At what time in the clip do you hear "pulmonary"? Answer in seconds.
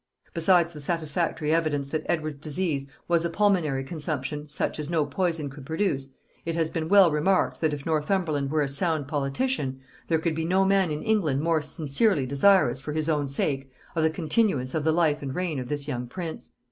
3.29-3.83